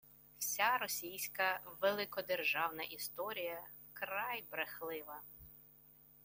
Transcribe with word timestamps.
вся 0.37 0.77
російська 0.77 1.59
великодержавна 1.81 2.83
історія– 2.83 3.63
вкрай 3.91 4.45
брехлива 4.51 5.21